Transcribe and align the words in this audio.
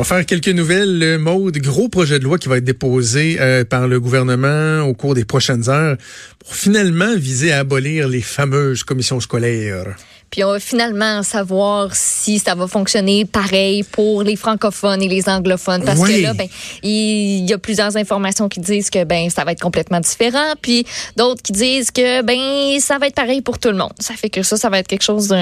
On 0.00 0.02
va 0.02 0.16
faire 0.16 0.24
quelques 0.24 0.48
nouvelles. 0.48 1.18
Maude, 1.18 1.58
gros 1.58 1.90
projet 1.90 2.18
de 2.18 2.24
loi 2.24 2.38
qui 2.38 2.48
va 2.48 2.56
être 2.56 2.64
déposé 2.64 3.36
euh, 3.38 3.66
par 3.66 3.86
le 3.86 4.00
gouvernement 4.00 4.80
au 4.80 4.94
cours 4.94 5.14
des 5.14 5.26
prochaines 5.26 5.68
heures 5.68 5.98
pour 6.38 6.54
finalement 6.54 7.14
viser 7.18 7.52
à 7.52 7.58
abolir 7.58 8.08
les 8.08 8.22
fameuses 8.22 8.82
commissions 8.82 9.20
scolaires. 9.20 9.94
Puis 10.30 10.44
on 10.44 10.52
va 10.52 10.60
finalement 10.60 11.22
savoir 11.22 11.94
si 11.94 12.38
ça 12.38 12.54
va 12.54 12.68
fonctionner 12.68 13.24
pareil 13.24 13.82
pour 13.82 14.22
les 14.22 14.36
francophones 14.36 15.02
et 15.02 15.08
les 15.08 15.28
anglophones. 15.28 15.84
Parce 15.84 16.00
que 16.00 16.22
là, 16.22 16.34
ben, 16.34 16.46
il 16.82 17.48
y 17.48 17.52
a 17.52 17.58
plusieurs 17.58 17.96
informations 17.96 18.48
qui 18.48 18.60
disent 18.60 18.90
que 18.90 19.04
ben 19.04 19.28
ça 19.28 19.44
va 19.44 19.52
être 19.52 19.60
complètement 19.60 20.00
différent. 20.00 20.54
Puis 20.62 20.86
d'autres 21.16 21.42
qui 21.42 21.52
disent 21.52 21.90
que 21.90 22.22
ben 22.22 22.78
ça 22.80 22.98
va 22.98 23.08
être 23.08 23.14
pareil 23.14 23.40
pour 23.40 23.58
tout 23.58 23.70
le 23.70 23.76
monde. 23.76 23.92
Ça 23.98 24.14
fait 24.14 24.30
que 24.30 24.42
ça, 24.42 24.56
ça 24.56 24.68
va 24.68 24.78
être 24.78 24.86
quelque 24.86 25.02
chose 25.02 25.34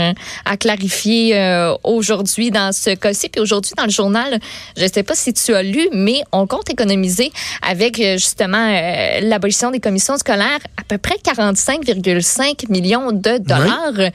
à 0.45 0.57
clarifier 0.57 1.37
euh, 1.37 1.75
aujourd'hui 1.85 2.51
dans 2.51 2.73
ce 2.73 2.91
cas-ci. 2.95 3.29
Puis 3.29 3.41
aujourd'hui, 3.41 3.73
dans 3.77 3.85
le 3.85 3.91
journal, 3.91 4.41
je 4.77 4.87
sais 4.87 5.03
pas 5.03 5.15
si 5.15 5.33
tu 5.33 5.55
as 5.55 5.63
lu, 5.63 5.89
mais 5.93 6.23
on 6.33 6.47
compte 6.47 6.71
économiser 6.71 7.31
avec 7.63 8.01
euh, 8.01 8.15
justement 8.15 8.57
euh, 8.57 9.21
l'abolition 9.21 9.71
des 9.71 9.81
commissions 9.81 10.17
scolaires 10.17 10.61
à 10.77 10.83
peu 10.87 10.99
près 10.99 11.17
45,5 11.17 12.71
millions 12.71 13.13
de 13.13 13.39
dollars. 13.39 14.11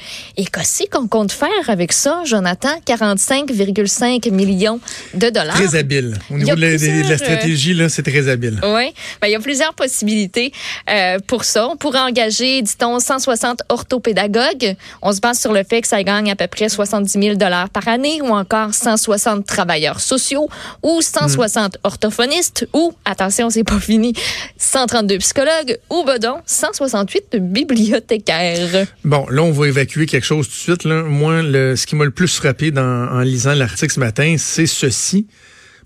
Qu'est-ce 0.63 0.90
qu'on 0.90 1.09
compte 1.09 1.34
faire 1.34 1.49
avec 1.67 1.91
ça, 1.91 2.22
Jonathan? 2.23 2.70
45,5 2.88 4.31
millions 4.31 4.80
de 5.13 5.30
dollars. 5.30 5.55
Très 5.55 5.76
habile. 5.76 6.17
Au 6.31 6.36
niveau 6.36 6.55
de 6.55 6.62
la, 6.62 6.67
euh, 6.67 7.17
stratégie, 7.17 7.73
là, 7.73 7.89
c'est 7.89 8.02
très 8.02 8.30
habile. 8.30 8.62
Oui. 8.63 8.94
Ben, 9.22 9.27
il 9.27 9.31
y 9.31 9.36
a 9.36 9.41
plusieurs 9.41 9.73
possibilités 9.73 10.53
euh, 10.89 11.20
pour 11.27 11.44
ça. 11.44 11.67
On 11.67 11.76
pourrait 11.76 11.99
engager, 11.99 12.62
dit-on, 12.62 13.02
160 13.02 13.63
orthopédagogues. 13.67 14.77
On 15.02 15.12
se 15.12 15.20
base 15.20 15.41
sur 15.41 15.52
le 15.52 15.66
fait 15.66 15.81
que 15.81 15.88
ça 15.89 16.02
gagne 16.02 16.31
à 16.31 16.38
peu 16.38 16.48
près 16.48 16.70
70 16.70 17.11
000 17.11 17.36
dollars 17.36 17.70
par 17.70 17.89
année 17.89 18.22
ou 18.22 18.27
encore 18.27 18.73
160 18.73 19.45
travailleurs 19.45 20.00
sociaux 20.00 20.48
ou 20.81 21.02
160 21.02 21.80
orthophonistes 21.84 22.70
ou, 22.72 22.94
attention, 23.03 23.50
c'est 23.50 23.66
pas 23.66 23.81
fini, 23.81 24.14
132 24.58 25.17
psychologues 25.17 25.77
ou, 25.89 26.05
bedon, 26.05 26.38
168 26.45 27.36
bibliothécaires. 27.36 28.88
Bon, 29.03 29.25
là, 29.30 29.44
on 29.44 29.52
va 29.52 29.67
évacuer 29.67 30.05
quelque 30.05 30.25
chose 30.25 30.52
de 30.53 30.59
suite, 30.59 30.83
là, 30.83 31.03
moi, 31.03 31.41
le, 31.41 31.75
ce 31.75 31.85
qui 31.85 31.95
m'a 31.95 32.05
le 32.05 32.11
plus 32.11 32.35
frappé 32.35 32.71
dans, 32.71 33.07
en 33.09 33.21
lisant 33.21 33.53
l'article 33.53 33.93
ce 33.93 33.99
matin, 33.99 34.35
c'est 34.37 34.65
ceci. 34.65 35.27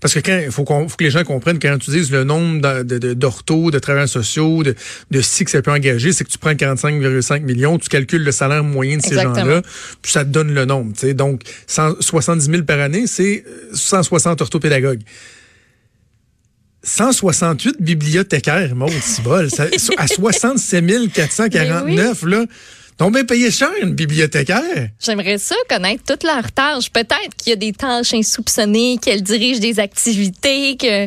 Parce 0.00 0.14
que 0.14 0.20
quand 0.20 0.38
il 0.44 0.52
faut, 0.52 0.64
faut, 0.64 0.96
que 0.96 1.04
les 1.04 1.10
gens 1.10 1.24
comprennent 1.24 1.58
quand 1.58 1.76
tu 1.78 1.90
dis 1.90 2.08
le 2.10 2.22
nombre 2.22 2.60
d'orthos, 3.14 3.58
de, 3.58 3.70
de, 3.70 3.70
de, 3.72 3.78
travailleurs 3.78 4.08
sociaux, 4.08 4.62
de, 4.62 4.74
de 5.10 5.20
si 5.20 5.44
que 5.44 5.50
ça 5.50 5.60
peut 5.60 5.72
engager, 5.72 6.12
c'est 6.12 6.24
que 6.24 6.30
tu 6.30 6.38
prends 6.38 6.52
45,5 6.52 7.42
millions, 7.42 7.78
tu 7.78 7.88
calcules 7.88 8.22
le 8.22 8.32
salaire 8.32 8.62
moyen 8.62 8.98
de 8.98 9.02
ces 9.02 9.16
gens-là, 9.16 9.62
puis 10.00 10.12
ça 10.12 10.24
te 10.24 10.30
donne 10.30 10.54
le 10.54 10.64
nombre. 10.64 10.92
sais 10.96 11.14
Donc, 11.14 11.42
170 11.66 12.44
000 12.44 12.62
par 12.62 12.78
année, 12.78 13.06
c'est 13.06 13.44
160 13.74 14.40
orthopédagogues. 14.40 15.02
168 16.84 17.82
bibliothécaires, 17.82 18.74
mon 18.76 18.88
bol, 19.24 19.48
à 19.98 20.06
67 20.06 21.12
449, 21.12 22.22
là, 22.22 22.44
donc, 22.98 23.14
bien 23.14 23.24
payé 23.24 23.50
cher, 23.52 23.70
une 23.80 23.94
bibliothécaire? 23.94 24.88
J'aimerais 24.98 25.38
ça 25.38 25.54
connaître 25.68 26.02
toutes 26.04 26.24
leurs 26.24 26.50
tâches. 26.50 26.90
Peut-être 26.90 27.36
qu'il 27.36 27.50
y 27.50 27.52
a 27.52 27.56
des 27.56 27.72
tâches 27.72 28.12
insoupçonnées, 28.12 28.98
qu'elle 29.00 29.22
dirige 29.22 29.60
des 29.60 29.78
activités 29.78 30.76
que 30.76 31.06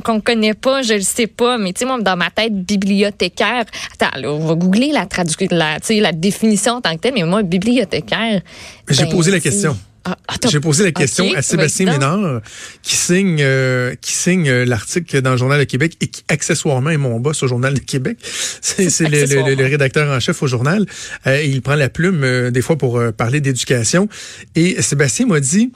qu'on 0.00 0.20
connaît 0.22 0.54
pas, 0.54 0.80
je 0.80 0.94
le 0.94 1.02
sais 1.02 1.26
pas. 1.26 1.58
Mais 1.58 1.74
tu 1.74 1.80
sais, 1.80 1.84
moi, 1.84 2.00
dans 2.00 2.16
ma 2.16 2.30
tête, 2.30 2.54
bibliothécaire. 2.54 3.64
Attends, 3.92 4.18
là, 4.18 4.32
on 4.32 4.46
va 4.46 4.54
googler 4.54 4.90
la 4.90 5.04
traduction, 5.04 5.48
la, 5.50 5.76
la 5.90 6.12
définition 6.12 6.74
en 6.74 6.80
tant 6.80 6.94
que 6.94 7.00
telle. 7.00 7.14
Mais 7.14 7.24
moi, 7.24 7.42
bibliothécaire. 7.42 8.40
J'ai 8.88 9.06
posé 9.06 9.30
la 9.30 9.36
ben, 9.36 9.42
question. 9.42 9.76
Ah, 10.04 10.16
J'ai 10.50 10.58
posé 10.58 10.84
la 10.84 10.92
question 10.92 11.32
à 11.34 11.42
Sébastien 11.42 11.86
Ménard, 11.86 12.40
qui 12.82 12.96
signe 12.96 13.38
euh, 13.40 13.94
qui 14.00 14.12
signe 14.12 14.48
euh, 14.48 14.64
l'article 14.64 15.22
dans 15.22 15.32
le 15.32 15.36
Journal 15.36 15.60
de 15.60 15.64
Québec 15.64 15.96
et 16.00 16.08
qui 16.08 16.24
accessoirement 16.28 16.90
est 16.90 16.96
mon 16.96 17.20
boss 17.20 17.42
au 17.42 17.46
Journal 17.46 17.74
de 17.74 17.78
Québec. 17.78 18.18
C'est 18.60 19.08
le, 19.08 19.54
le, 19.54 19.64
rédacteur 19.64 20.10
en 20.10 20.18
chef 20.18 20.42
au 20.42 20.46
journal. 20.46 20.86
Euh, 21.26 21.42
il 21.42 21.62
prend 21.62 21.76
la 21.76 21.88
plume 21.88 22.50
des 22.50 22.62
fois 22.62 22.76
pour 22.76 23.00
parler 23.16 23.40
d'éducation. 23.40 24.08
Et 24.56 24.82
Sébastien 24.82 25.26
m'a 25.26 25.40
dit, 25.40 25.72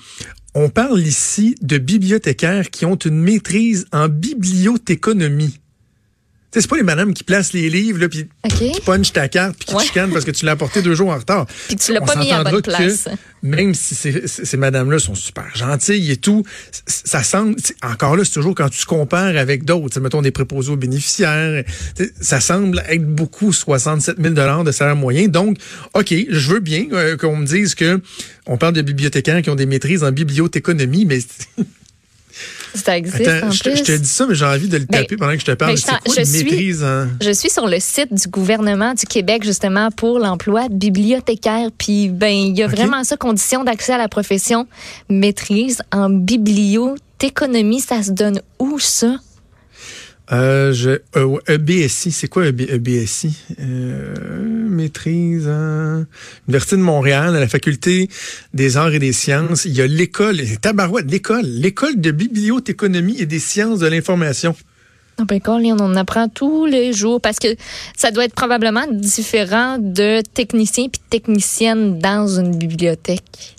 on 0.54 0.70
parle 0.70 1.00
ici 1.00 1.54
de 1.62 1.78
bibliothécaires 1.78 2.70
qui 2.70 2.84
ont 2.84 2.96
une 2.96 3.20
maîtrise 3.20 3.86
en 3.92 4.08
bibliothéconomie 4.08 5.60
c'est 6.60 6.70
pas 6.70 6.76
les 6.76 6.82
madames 6.82 7.14
qui 7.14 7.24
placent 7.24 7.52
les 7.52 7.68
livres, 7.70 7.98
là, 7.98 8.08
puis 8.08 8.26
okay. 8.44 8.72
qui 8.72 8.80
punchent 8.80 9.12
ta 9.12 9.28
carte, 9.28 9.56
puis 9.56 9.66
qui 9.66 9.74
te 9.74 9.82
chicanent 9.82 10.10
parce 10.10 10.24
que 10.24 10.30
tu 10.30 10.44
l'as 10.44 10.52
apporté 10.52 10.82
deux 10.82 10.94
jours 10.94 11.10
en 11.10 11.18
retard. 11.18 11.46
Puis 11.68 11.76
tu 11.76 11.92
l'as 11.92 12.00
pas 12.00 12.16
mis 12.16 12.30
bonne 12.50 12.62
place. 12.62 13.08
même 13.42 13.74
si 13.74 13.94
ces, 13.94 14.26
ces 14.26 14.56
madames-là 14.56 14.98
sont 14.98 15.14
super 15.14 15.54
gentilles 15.54 16.10
et 16.10 16.16
tout, 16.16 16.44
ça 16.86 17.22
semble, 17.22 17.56
encore 17.82 18.16
là, 18.16 18.24
c'est 18.24 18.32
toujours 18.32 18.54
quand 18.54 18.68
tu 18.68 18.80
te 18.80 18.86
compares 18.86 19.36
avec 19.36 19.64
d'autres, 19.64 20.00
mettons 20.00 20.22
des 20.22 20.30
préposés 20.30 20.72
aux 20.72 20.76
bénéficiaires, 20.76 21.64
ça 22.20 22.40
semble 22.40 22.82
être 22.88 23.06
beaucoup 23.06 23.52
67 23.52 24.16
000 24.20 24.64
de 24.64 24.72
salaire 24.72 24.96
moyen. 24.96 25.28
Donc, 25.28 25.58
OK, 25.94 26.14
je 26.28 26.50
veux 26.50 26.60
bien 26.60 26.86
euh, 26.92 27.16
qu'on 27.16 27.36
me 27.36 27.46
dise 27.46 27.74
que 27.74 28.00
on 28.46 28.56
parle 28.56 28.74
de 28.74 28.82
bibliothécaires 28.82 29.42
qui 29.42 29.50
ont 29.50 29.56
des 29.56 29.66
maîtrises 29.66 30.04
en 30.04 30.12
bibliothéconomie, 30.12 31.04
mais 31.04 31.18
Ça 32.76 32.96
existe 32.96 33.28
en 33.42 33.50
je, 33.50 33.62
plus. 33.62 33.76
Je 33.76 33.82
te 33.82 33.96
dis 33.96 34.08
ça, 34.08 34.26
mais 34.26 34.34
j'ai 34.34 34.44
envie 34.44 34.68
de 34.68 34.76
le 34.76 34.84
ben, 34.84 35.02
taper 35.02 35.16
pendant 35.16 35.32
que 35.32 35.40
je 35.40 35.44
te 35.44 35.52
parle. 35.52 35.76
C'est 35.76 35.86
quoi 35.86 36.14
je 36.16 36.22
suis, 36.22 36.44
maîtrise? 36.44 36.84
Hein? 36.84 37.08
Je 37.20 37.30
suis 37.30 37.50
sur 37.50 37.66
le 37.66 37.78
site 37.80 38.12
du 38.12 38.28
gouvernement 38.28 38.94
du 38.94 39.06
Québec, 39.06 39.44
justement, 39.44 39.90
pour 39.90 40.18
l'emploi 40.18 40.68
de 40.68 40.74
bibliothécaire. 40.74 41.70
Puis, 41.76 42.08
ben, 42.08 42.32
il 42.32 42.56
y 42.56 42.62
a 42.62 42.66
vraiment 42.68 43.04
ça, 43.04 43.16
condition 43.16 43.64
d'accès 43.64 43.92
à 43.92 43.98
la 43.98 44.08
profession, 44.08 44.66
maîtrise 45.08 45.82
en 45.92 46.10
bibliothéconomie. 46.10 47.80
Ça 47.80 48.02
se 48.02 48.10
donne 48.10 48.40
où, 48.58 48.78
ça? 48.78 49.16
Euh, 50.32 50.72
je, 50.72 50.90
euh, 51.16 51.38
EBSI, 51.46 52.10
c'est 52.10 52.28
quoi 52.28 52.46
EBSI? 52.46 53.36
Euh, 53.60 54.14
maîtrise 54.68 55.46
à 55.46 56.04
l'Université 56.46 56.76
de 56.76 56.82
Montréal, 56.82 57.36
à 57.36 57.40
la 57.40 57.48
Faculté 57.48 58.08
des 58.52 58.76
arts 58.76 58.92
et 58.92 58.98
des 58.98 59.12
sciences. 59.12 59.64
Il 59.64 59.76
y 59.76 59.82
a 59.82 59.86
l'école, 59.86 60.38
tabarouette, 60.60 61.10
l'école, 61.10 61.44
l'école 61.44 62.00
de 62.00 62.10
bibliothéconomie 62.10 63.20
et 63.20 63.26
des 63.26 63.38
sciences 63.38 63.78
de 63.78 63.86
l'information. 63.86 64.54
Non, 65.18 65.24
ben, 65.24 65.40
on 65.46 65.80
en 65.80 65.96
apprend 65.96 66.28
tous 66.28 66.66
les 66.66 66.92
jours 66.92 67.22
parce 67.22 67.38
que 67.38 67.48
ça 67.96 68.10
doit 68.10 68.24
être 68.24 68.34
probablement 68.34 68.86
différent 68.90 69.78
de 69.78 70.20
techniciens 70.20 70.88
puis 70.88 71.00
techniciennes 71.08 71.98
dans 71.98 72.28
une 72.38 72.54
bibliothèque. 72.54 73.55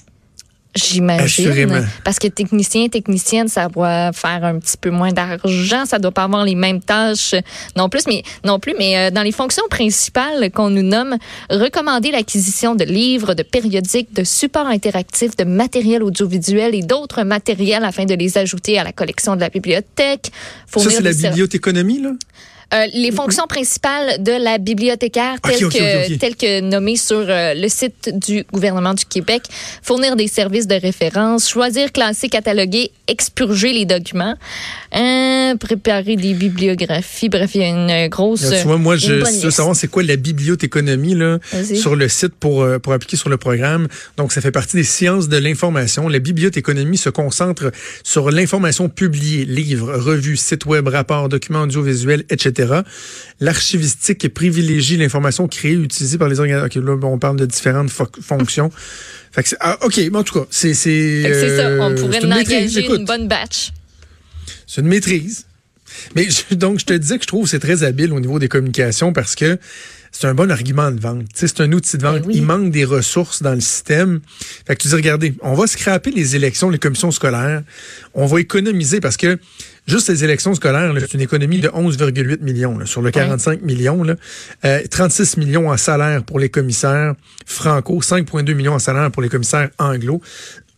J'imagine. 0.78 1.88
Parce 2.04 2.20
que 2.20 2.28
technicien, 2.28 2.88
technicienne, 2.88 3.48
ça 3.48 3.68
doit 3.68 4.12
faire 4.14 4.44
un 4.44 4.60
petit 4.60 4.78
peu 4.78 4.90
moins 4.90 5.12
d'argent, 5.12 5.86
ça 5.86 6.00
doit 6.00 6.12
pas 6.12 6.24
avoir 6.24 6.46
les 6.46 6.56
mêmes 6.56 6.82
tâches 6.82 7.36
non 7.76 7.90
plus, 7.90 8.06
mais 8.08 8.24
non 8.46 8.60
plus. 8.60 8.74
Mais 8.78 8.98
euh, 8.98 9.12
dans 9.12 9.24
les 9.24 9.32
fonctions 9.32 9.64
principales 9.70 10.52
qu'on 10.52 10.70
nous 10.70 10.84
nomme, 10.84 11.18
recommander 11.50 12.12
l'acquisition 12.12 12.76
de 12.76 12.84
livres, 12.84 13.34
de 13.34 13.44
périodiques, 13.44 14.14
de 14.14 14.24
supports 14.24 14.68
interactifs, 14.68 15.36
de 15.36 15.44
matériel 15.44 16.04
audiovisuel 16.04 16.76
et 16.76 16.82
d'autres 16.82 17.24
matériels 17.24 17.84
afin 17.84 18.06
de 18.06 18.14
les 18.14 18.38
ajouter 18.38 18.78
à 18.78 18.84
la 18.84 18.92
collection 18.92 19.36
de 19.36 19.42
la 19.42 19.50
bibliothèque. 19.50 20.32
Ça, 20.76 20.90
c'est 20.90 21.02
la 21.02 21.14
bibliothéconomie, 21.14 22.02
là? 22.02 22.12
Euh, 22.74 22.86
les 22.94 23.14
fonctions 23.14 23.48
principales 23.48 24.22
de 24.22 24.44
la 24.44 24.58
bibliothécaire, 24.58 25.40
telles, 25.40 25.70
que, 25.70 26.18
telles 26.18 26.36
que 26.36 26.60
nommées 26.60 26.98
sur 26.98 27.16
euh, 27.30 27.54
le 27.54 27.70
site 27.70 28.12
du 28.14 28.44
gouvernement 28.52 28.94
du 28.94 29.06
Québec, 29.06 29.44
fournir 29.82 30.18
des 30.18 30.28
services 30.28 30.68
de 30.68 30.76
référence, 30.76 31.48
choisir, 31.48 31.94
classer, 31.94 32.28
cataloguer, 32.28 32.92
expurger 33.08 33.72
les 33.72 33.86
documents, 33.86 34.36
euh, 34.94 35.56
préparer 35.56 36.18
des 36.18 36.34
bibliographies. 36.34 37.30
Bref, 37.30 37.52
il 37.56 37.62
y 37.62 37.64
a 37.64 37.70
une 37.70 38.10
grosse. 38.10 38.50
tu 38.50 38.68
vois, 38.68 38.78
moi, 38.78 38.98
je 38.98 39.14
veux 39.14 39.50
savoir 39.50 39.74
c'est 39.74 39.88
quoi 39.88 40.04
la 40.04 40.18
bibliothéconomie 40.18 41.16
là 41.16 41.40
sur 41.74 41.96
le 41.96 42.10
site 42.10 42.36
pour 42.38 42.68
pour 42.84 42.92
appliquer 42.92 43.16
sur 43.16 43.30
le 43.30 43.38
programme? 43.38 43.88
Donc, 44.18 44.34
ça 44.34 44.42
fait 44.42 44.52
partie 44.52 44.76
des 44.76 44.84
sciences 44.84 45.30
de 45.30 45.38
l'information. 45.38 46.10
La 46.10 46.20
bibliothéconomie 46.20 46.98
se 46.98 47.10
concentre 47.10 47.72
sur 48.04 48.30
l'information 48.30 48.90
publiée, 48.90 49.46
livres, 49.46 49.94
revues, 49.94 50.36
sites 50.36 50.66
web, 50.66 50.90
rapports, 50.90 51.30
documents 51.30 51.62
audiovisuels, 51.62 52.25
etc 52.30 52.56
L'archivistique 53.39 54.33
privilégie 54.33 54.98
l'information 54.98 55.48
créée 55.48 55.74
utilisée 55.74 56.18
par 56.18 56.27
les 56.27 56.39
organisateurs. 56.39 56.83
là, 56.83 57.07
on 57.07 57.19
parle 57.19 57.38
de 57.38 57.45
différentes 57.45 57.92
fonctions. 57.92 58.71
fait 59.31 59.44
que 59.44 59.50
ah, 59.59 59.77
OK, 59.83 59.98
mais 59.98 60.18
en 60.18 60.24
tout 60.24 60.39
cas, 60.39 60.45
c'est... 60.50 60.74
C'est 60.74 61.57
ça, 61.57 61.69
on 61.80 61.95
pourrait 61.95 62.25
engager 62.25 62.86
une 62.86 63.06
bonne 63.06 63.27
batch. 63.27 63.71
C'est 64.65 64.81
une 64.81 64.88
maîtrise. 64.88 65.45
Mais 66.15 66.27
donc, 66.51 66.80
je 66.80 66.86
te 66.86 66.94
disais 66.94 67.18
que 67.18 67.24
je 67.24 67.27
trouve 67.27 67.44
que 67.44 67.50
c'est 67.50 67.59
très 67.59 67.83
habile 67.83 68.13
au 68.13 68.19
niveau 68.19 68.39
des 68.39 68.48
communications 68.48 69.13
parce 69.13 69.36
que 69.36 69.57
c'est 70.12 70.27
un 70.27 70.33
bon 70.33 70.51
argument 70.51 70.92
de 70.92 71.00
vente. 71.00 71.25
C'est 71.33 71.62
un 71.62 71.71
outil 71.71 71.98
de 71.98 72.04
vente. 72.04 72.24
Ben 72.24 72.31
Il 72.33 72.44
manque 72.44 72.71
des 72.71 72.86
ressources 72.86 73.42
dans 73.42 73.54
le 73.54 73.59
système. 73.59 74.21
Fait 74.65 74.75
que 74.75 74.81
tu 74.81 74.88
dis, 74.88 74.95
regardez, 74.95 75.36
on 75.42 75.54
va 75.54 75.68
scraper 75.68 76.12
les 76.12 76.36
élections, 76.36 76.69
les 76.69 76.80
commissions 76.80 77.12
scolaires. 77.12 77.63
On 78.13 78.25
va 78.25 78.39
économiser 78.39 79.00
parce 79.00 79.18
que 79.18 79.38
juste 79.88 80.09
les 80.09 80.24
élections 80.24 80.54
scolaires, 80.56 80.94
c'est 81.00 81.13
une 81.13 81.21
économie 81.21 81.59
de 81.59 81.69
11,8 81.69 82.42
millions 82.42 82.86
sur 82.86 83.01
le 83.01 83.12
45 83.12 83.62
millions. 83.62 84.04
Là. 84.04 84.15
36 84.89 85.36
euh, 85.38 85.39
millions 85.39 85.69
en 85.69 85.77
salaire 85.77 86.24
pour 86.24 86.39
les 86.39 86.50
commissaires 86.50 87.13
franco, 87.45 88.01
5,2 88.01 88.53
millions 88.53 88.74
en 88.74 88.80
salaire 88.80 89.12
pour 89.12 89.21
les 89.21 89.30
commissaires 89.30 89.69
anglo. 89.77 90.21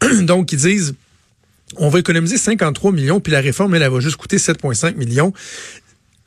Donc, 0.21 0.51
ils 0.51 0.59
disent 0.59 0.95
on 1.77 1.89
va 1.89 1.99
économiser 1.99 2.37
53 2.37 2.91
millions, 2.91 3.19
puis 3.19 3.31
la 3.31 3.41
réforme, 3.41 3.75
elle, 3.75 3.83
elle 3.83 3.91
va 3.91 3.99
juste 3.99 4.15
coûter 4.15 4.37
7,5 4.37 4.95
millions 4.95 5.33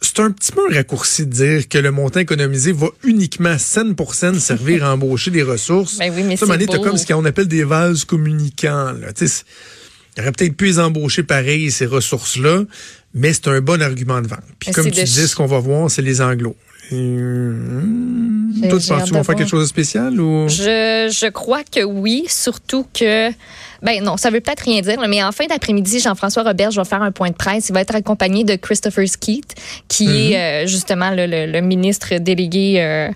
c'est 0.03 0.21
un 0.21 0.31
petit 0.31 0.53
peu 0.53 0.61
un 0.71 0.75
raccourci 0.75 1.27
de 1.27 1.33
dire 1.33 1.69
que 1.69 1.79
le 1.79 1.91
montant 1.91 2.21
économisé 2.21 2.73
va 2.73 2.89
uniquement 3.05 3.57
scène 3.59 3.95
pour 3.95 4.15
scène 4.15 4.39
servir 4.39 4.85
à 4.85 4.95
embaucher 4.95 5.31
des 5.31 5.43
ressources. 5.43 5.97
Ben 6.03 6.13
oui, 6.15 6.23
mais 6.25 6.37
c'est 6.37 6.47
comme 6.83 6.97
ce 6.97 7.07
qu'on 7.07 7.25
appelle 7.25 7.49
des 7.49 7.65
vases 7.65 8.05
communicants. 8.05 8.93
Là. 8.93 9.09
Il 10.17 10.23
aurait 10.23 10.33
peut-être 10.33 10.57
pu 10.57 10.67
les 10.67 10.79
embaucher 10.79 11.23
pareil, 11.23 11.71
ces 11.71 11.87
ressources-là, 11.87 12.65
mais 13.15 13.33
c'est 13.33 13.49
un 13.49 13.61
bon 13.61 13.81
argument 13.81 14.21
de 14.21 14.27
vente. 14.27 14.41
Puis 14.59 14.73
comme 14.73 14.91
tu 14.91 15.05
dis, 15.05 15.29
ce 15.29 15.37
qu'on 15.37 15.47
va 15.47 15.59
voir, 15.59 15.91
c'est 15.91 16.03
les 16.03 16.21
anglos. 16.21 16.57
Hum, 16.91 18.53
toi, 18.69 18.79
tu 18.79 18.89
penses 18.89 19.11
faire 19.11 19.37
quelque 19.37 19.49
chose 19.49 19.63
de 19.63 19.69
spécial 19.69 20.21
ou? 20.21 20.49
Je, 20.49 21.09
je 21.11 21.31
crois 21.31 21.63
que 21.65 21.83
oui, 21.83 22.27
surtout 22.29 22.87
que 22.93 23.31
ben 23.83 24.03
non, 24.03 24.17
ça 24.17 24.31
veut 24.31 24.41
peut-être 24.41 24.61
rien 24.61 24.81
dire, 24.81 24.99
mais 25.09 25.23
en 25.23 25.33
fin 25.33 25.47
d'après-midi, 25.47 25.99
Jean-François 25.99 26.45
Robert 26.45 26.71
va 26.71 26.85
faire 26.85 27.03
un 27.03 27.11
point 27.11 27.31
de 27.31 27.35
presse. 27.35 27.69
Il 27.69 27.73
va 27.73 27.81
être 27.81 27.95
accompagné 27.95 28.45
de 28.45 28.55
Christopher 28.55 29.09
Skeet, 29.09 29.55
qui 29.89 30.05
est 30.05 30.31
mhm. 30.31 30.35
euh, 30.35 30.67
justement 30.67 31.11
le, 31.13 31.61
ministre 31.61 32.19
délégué 32.19 32.77
euh, 32.81 33.11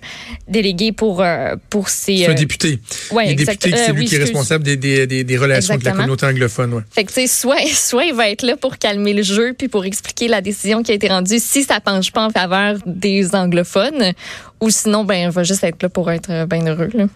délégué 0.47 0.91
pour 0.91 1.21
euh, 1.21 1.55
pour 1.69 1.89
ses. 1.89 2.17
C'est 2.17 2.27
un 2.27 2.33
député. 2.33 2.79
Ouais, 3.11 3.33
député, 3.33 3.71
c'est 3.75 3.93
lui 3.93 4.05
qui 4.05 4.15
est 4.15 4.19
responsable 4.19 4.63
des, 4.63 4.75
des, 4.77 5.23
des, 5.23 5.37
relations 5.37 5.73
avec 5.73 5.85
la 5.85 5.91
communauté 5.91 6.25
anglophone. 6.25 6.73
Ouais. 6.73 6.83
Fait 6.91 7.03
que 7.05 7.27
soit 7.27 7.55
soit 7.73 8.05
il 8.05 8.13
va 8.13 8.29
être 8.29 8.43
là 8.43 8.57
pour 8.57 8.77
calmer 8.77 9.13
le 9.13 9.23
jeu 9.23 9.53
puis 9.57 9.69
pour 9.69 9.85
expliquer 9.85 10.27
la 10.27 10.41
décision 10.41 10.83
qui 10.83 10.91
a 10.91 10.95
été 10.95 11.07
rendue 11.07 11.39
si 11.39 11.63
ça 11.63 11.79
penche 11.79 12.11
pas 12.11 12.25
en 12.25 12.29
faveur 12.29 12.77
des 12.85 13.35
anglophones, 13.35 14.13
ou 14.59 14.69
sinon 14.69 15.03
ben 15.03 15.27
il 15.27 15.31
va 15.31 15.43
juste 15.43 15.63
être 15.63 15.81
là 15.83 15.89
pour 15.89 16.09
être 16.11 16.45
bien 16.47 16.65
heureux. 16.65 16.89
Là. 16.93 17.07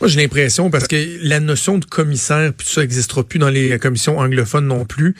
Moi, 0.00 0.08
j'ai 0.08 0.20
l'impression, 0.20 0.70
parce 0.70 0.86
que 0.86 0.96
la 1.26 1.40
notion 1.40 1.78
de 1.78 1.84
commissaire, 1.84 2.52
puis 2.52 2.66
ça 2.68 2.82
n'existera 2.82 3.24
plus 3.24 3.38
dans 3.38 3.48
les 3.48 3.78
commissions 3.78 4.18
anglophones 4.18 4.66
non 4.66 4.84
plus. 4.84 5.14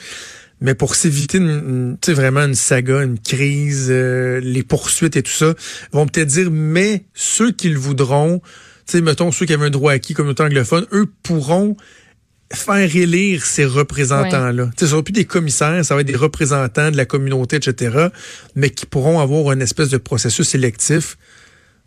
Mais 0.59 0.73
pour 0.73 0.95
s'éviter 0.95 1.37
une, 1.37 1.97
vraiment 2.07 2.41
une 2.41 2.55
saga, 2.55 3.03
une 3.03 3.19
crise, 3.19 3.87
euh, 3.89 4.39
les 4.39 4.63
poursuites 4.63 5.15
et 5.15 5.21
tout 5.21 5.31
ça, 5.31 5.53
vont 5.91 6.07
peut-être 6.07 6.29
dire, 6.29 6.49
mais 6.49 7.03
ceux 7.13 7.51
qui 7.51 7.69
le 7.69 7.77
voudront, 7.77 8.39
tu 8.87 8.93
sais, 8.93 9.01
mettons 9.01 9.31
ceux 9.31 9.45
qui 9.45 9.53
avaient 9.53 9.67
un 9.67 9.69
droit 9.69 9.91
acquis 9.91 10.15
comme 10.15 10.33
anglophone, 10.39 10.87
eux 10.93 11.11
pourront 11.21 11.77
faire 12.51 12.95
élire 12.95 13.45
ces 13.45 13.65
représentants-là. 13.65 14.63
Ouais. 14.63 14.69
Ce 14.79 14.87
sera 14.87 15.03
plus 15.03 15.11
des 15.11 15.25
commissaires, 15.25 15.85
ça 15.85 15.93
va 15.93 16.01
être 16.01 16.07
des 16.07 16.15
représentants 16.15 16.89
de 16.89 16.97
la 16.97 17.05
communauté, 17.05 17.57
etc., 17.57 18.07
mais 18.55 18.71
qui 18.71 18.87
pourront 18.87 19.19
avoir 19.19 19.51
une 19.51 19.61
espèce 19.61 19.89
de 19.89 19.97
processus 19.97 20.47
sélectif 20.47 21.17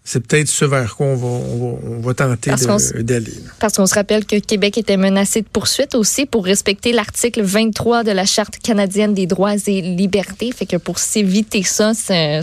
c'est 0.05 0.27
peut-être 0.27 0.49
ce 0.49 0.65
vers 0.65 0.97
quoi 0.97 1.07
on 1.07 1.17
va, 1.17 1.27
on 1.27 2.01
va, 2.01 2.15
tenter 2.15 2.53
d'aller. 3.01 3.33
Parce 3.59 3.77
qu'on 3.77 3.87
se 3.87 3.95
rappelle 3.95 4.25
que 4.25 4.37
Québec 4.37 4.79
était 4.79 4.97
menacé 4.97 5.43
de 5.43 5.47
poursuite 5.47 5.95
aussi 5.95 6.27
pour 6.27 6.45
respecter 6.45 6.93
l'article 6.93 7.43
23 7.43 8.03
de 8.05 8.11
la 8.11 8.25
Charte 8.25 8.59
canadienne 8.59 9.15
des 9.15 9.27
droits 9.27 9.55
et 9.67 9.83
libertés. 9.83 10.53
Fait 10.53 10.67
que 10.67 10.77
pour 10.77 10.99
s'éviter 10.99 11.63
ça, 11.63 11.93
ce 11.95 12.41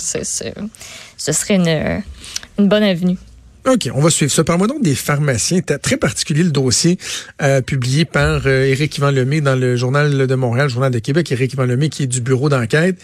serait 1.17 1.55
une, 1.55 2.03
une 2.59 2.69
bonne 2.69 2.83
avenue. 2.83 3.17
OK, 3.67 3.89
on 3.93 3.99
va 3.99 4.09
suivre 4.09 4.31
ça. 4.31 4.45
Parle-moi 4.45 4.67
donc 4.67 4.81
des 4.81 4.95
pharmaciens. 4.95 5.59
Très 5.61 5.97
particulier 5.97 6.43
le 6.43 6.51
dossier 6.51 6.97
euh, 7.41 7.61
publié 7.61 8.05
par 8.05 8.43
euh, 8.45 8.63
Éric 8.63 8.97
Yvan 8.97 9.11
Lemay 9.11 9.41
dans 9.41 9.55
le 9.55 9.75
Journal 9.75 10.25
de 10.25 10.35
Montréal, 10.35 10.67
le 10.67 10.71
Journal 10.71 10.91
de 10.91 10.99
Québec. 10.99 11.29
Éric 11.33 11.53
Yvan 11.53 11.65
Lemay 11.65 11.89
qui 11.89 12.03
est 12.03 12.07
du 12.07 12.21
bureau 12.21 12.47
d'enquête. 12.47 12.97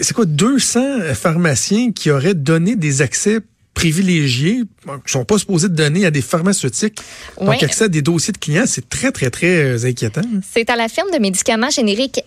C'est 0.00 0.14
quoi, 0.14 0.24
200 0.24 1.14
pharmaciens 1.14 1.92
qui 1.92 2.10
auraient 2.10 2.34
donné 2.34 2.76
des 2.76 3.02
accès 3.02 3.40
privilégiés 3.74 4.62
qui 5.04 5.12
sont 5.12 5.26
pas 5.26 5.38
supposés 5.38 5.68
de 5.68 5.74
donner 5.74 6.06
à 6.06 6.10
des 6.10 6.22
pharmaceutiques. 6.22 6.98
Donc, 7.38 7.62
accès 7.62 7.84
à 7.84 7.88
des 7.88 8.00
dossiers 8.00 8.32
de 8.32 8.38
clients, 8.38 8.64
c'est 8.66 8.88
très, 8.88 9.12
très, 9.12 9.30
très 9.30 9.84
inquiétant. 9.84 10.22
C'est 10.50 10.70
à 10.70 10.76
la 10.76 10.88
firme 10.88 11.10
de 11.12 11.18
médicaments 11.18 11.68
génériques 11.68 12.22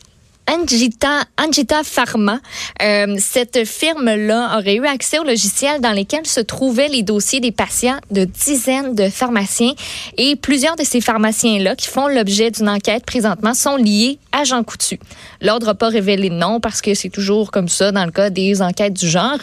Angita, 0.51 1.84
Pharma. 1.84 2.40
Euh, 2.81 3.16
cette 3.19 3.68
firme-là 3.68 4.57
aurait 4.57 4.75
eu 4.75 4.86
accès 4.86 5.19
aux 5.19 5.24
logiciels 5.24 5.80
dans 5.80 5.92
lesquels 5.92 6.25
se 6.25 6.40
trouvaient 6.40 6.88
les 6.88 7.04
dossiers 7.04 7.40
des 7.40 7.51
patients 7.51 7.98
de 8.10 8.25
dizaines 8.25 8.96
de 8.96 9.10
pharmaciens. 9.10 9.74
Et 10.18 10.36
plusieurs 10.36 10.75
de 10.75 10.84
ces 10.84 11.01
pharmaciens-là 11.01 11.75
qui 11.75 11.88
font 11.88 12.07
l'objet 12.07 12.50
d'une 12.50 12.68
enquête 12.68 13.06
présentement 13.06 13.54
sont 13.54 13.75
liés 13.75 14.18
à 14.31 14.44
Jean 14.44 14.63
Coutu. 14.63 15.00
L'ordre 15.42 15.68
n'a 15.68 15.75
pas 15.75 15.90
révélé 15.90 16.30
le 16.30 16.36
nom 16.36 16.60
parce 16.60 16.81
que 16.81 16.95
c'est 16.95 17.10
toujours 17.10 17.52
comme 17.52 17.69
ça 17.69 17.92
dans 17.92 18.06
le 18.06 18.12
cas 18.12 18.31
des 18.31 18.63
enquêtes 18.63 18.94
du 18.94 19.07
genre. 19.07 19.40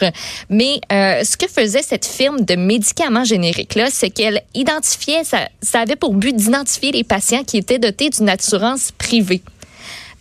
Mais 0.49 0.81
euh, 0.91 1.23
ce 1.23 1.37
que 1.37 1.47
faisait 1.47 1.83
cette 1.83 2.05
firme 2.05 2.41
de 2.41 2.55
médicaments 2.55 3.23
génériques-là, 3.23 3.87
c'est 3.91 4.09
qu'elle 4.09 4.41
identifiait, 4.53 5.23
ça 5.23 5.79
avait 5.79 5.95
pour 5.95 6.15
but 6.15 6.35
d'identifier 6.35 6.91
les 6.91 7.05
patients 7.05 7.43
qui 7.45 7.57
étaient 7.57 7.79
dotés 7.79 8.09
d'une 8.09 8.29
assurance 8.29 8.91
privée 8.97 9.41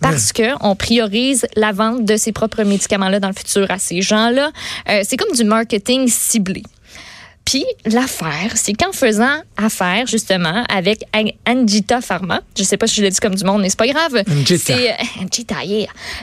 parce 0.01 0.33
que 0.33 0.55
on 0.61 0.77
priorise 0.77 1.47
la 1.57 1.73
vente 1.73 2.05
de 2.05 2.17
ses 2.17 2.33
propres 2.33 2.63
médicaments-là 2.63 3.21
dans 3.21 3.29
le 3.29 3.35
futur 3.35 3.71
à 3.71 3.79
ces 3.79 4.03
gens-là. 4.03 4.51
Euh, 4.89 5.03
c'est 5.05 5.17
comme 5.17 5.35
du 5.35 5.45
marketing 5.45 6.09
ciblé. 6.09 6.63
Puis 7.47 7.65
l'affaire, 7.85 8.57
c'est 8.57 8.73
qu'en 8.73 8.93
faisant 8.93 9.41
affaire 9.57 10.09
justement 10.09 10.65
avec 10.69 11.05
Angita 11.47 12.01
Pharma, 12.01 12.43
je 12.59 12.65
sais 12.65 12.77
pas 12.77 12.89
si 12.89 12.97
je 12.97 13.03
l'ai 13.03 13.11
dit 13.11 13.21
comme 13.21 13.37
du 13.37 13.45
monde, 13.45 13.63
mais 13.63 13.71
c'est 13.71 13.79
pas 13.79 13.87
grave. 13.87 14.17
Euh, 14.17 14.23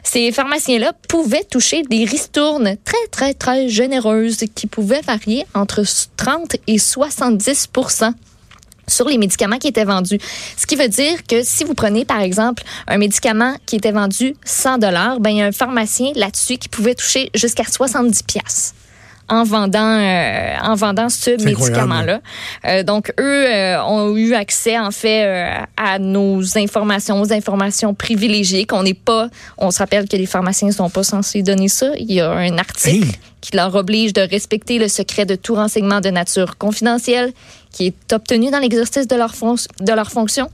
Ces 0.04 0.32
pharmaciens-là 0.34 0.92
pouvaient 1.08 1.46
toucher 1.46 1.84
des 1.84 2.04
ristournes 2.04 2.76
très 2.84 3.08
très 3.10 3.34
très 3.34 3.70
généreuses 3.70 4.44
qui 4.54 4.68
pouvaient 4.68 5.02
varier 5.02 5.46
entre 5.54 5.84
30 6.18 6.58
et 6.68 6.78
70 6.78 7.70
sur 8.88 9.08
les 9.08 9.18
médicaments 9.18 9.58
qui 9.58 9.68
étaient 9.68 9.86
vendus. 9.86 10.20
Ce 10.58 10.66
qui 10.66 10.76
veut 10.76 10.88
dire 10.88 11.24
que 11.28 11.44
si 11.44 11.64
vous 11.64 11.74
prenez, 11.74 12.06
par 12.06 12.22
exemple, 12.22 12.64
un 12.88 12.98
médicament 12.98 13.56
qui 13.66 13.76
était 13.76 13.92
vendu 13.92 14.36
100 14.46 14.80
dollars, 14.80 15.20
ben, 15.20 15.30
il 15.30 15.38
y 15.38 15.42
a 15.42 15.46
un 15.46 15.52
pharmacien 15.52 16.12
là-dessus 16.16 16.58
qui 16.58 16.70
pouvait 16.70 16.96
toucher 16.96 17.30
jusqu'à 17.34 17.64
70 17.64 18.24
pièces 18.24 18.74
en 19.34 19.44
vendant 19.44 19.98
euh, 19.98 20.56
en 20.64 20.76
vendant 20.76 21.10
ce 21.10 21.32
médicament-là. 21.44 22.22
Euh, 22.66 22.84
donc 22.84 23.12
eux 23.20 23.46
euh, 23.48 23.84
ont 23.84 24.16
eu 24.16 24.36
accès 24.36 24.78
en 24.78 24.92
fait 24.92 25.26
à 25.76 25.98
nos 25.98 26.58
informations, 26.58 27.20
aux 27.20 27.34
informations 27.34 27.94
privilégiées 27.96 28.66
qu'on 28.66 28.84
n'est 28.84 28.94
pas. 28.94 29.30
On 29.58 29.72
se 29.72 29.80
rappelle 29.80 30.08
que 30.08 30.16
les 30.16 30.28
pharmaciens 30.28 30.68
ne 30.68 30.74
sont 30.74 30.90
pas 30.90 31.04
censés 31.04 31.42
donner 31.42 31.68
ça. 31.68 31.92
Il 31.98 32.12
y 32.12 32.22
a 32.22 32.30
un 32.30 32.58
article 32.60 33.18
qui 33.42 33.56
leur 33.58 33.74
oblige 33.76 34.14
de 34.14 34.22
respecter 34.22 34.78
le 34.78 34.88
secret 34.88 35.26
de 35.26 35.36
tout 35.36 35.56
renseignement 35.56 36.00
de 36.00 36.10
nature 36.10 36.58
confidentielle 36.58 37.34
qui 37.72 37.88
est 37.88 38.14
obtenu 38.14 38.52
dans 38.52 38.60
l'exercice 38.60 39.08
de 39.08 39.16
leur 39.16 39.34
de 39.80 39.94
leur 39.94 40.12
fonction. 40.12 40.50